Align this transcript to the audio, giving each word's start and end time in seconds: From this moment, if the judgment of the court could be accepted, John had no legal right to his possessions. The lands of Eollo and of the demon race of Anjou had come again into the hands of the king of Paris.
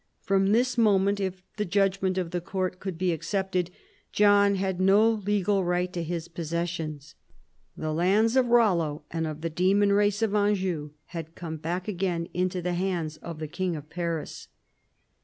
From 0.23 0.47
this 0.47 0.79
moment, 0.79 1.19
if 1.19 1.43
the 1.57 1.63
judgment 1.63 2.17
of 2.17 2.31
the 2.31 2.41
court 2.41 2.79
could 2.79 2.97
be 2.97 3.11
accepted, 3.11 3.69
John 4.11 4.55
had 4.55 4.81
no 4.81 5.07
legal 5.11 5.63
right 5.63 5.93
to 5.93 6.01
his 6.01 6.27
possessions. 6.27 7.13
The 7.77 7.93
lands 7.93 8.35
of 8.35 8.47
Eollo 8.47 9.03
and 9.11 9.27
of 9.27 9.41
the 9.41 9.49
demon 9.51 9.93
race 9.93 10.23
of 10.23 10.33
Anjou 10.33 10.89
had 11.13 11.35
come 11.35 11.59
again 11.63 12.29
into 12.33 12.63
the 12.63 12.73
hands 12.73 13.17
of 13.17 13.37
the 13.37 13.47
king 13.47 13.75
of 13.75 13.91
Paris. 13.91 14.47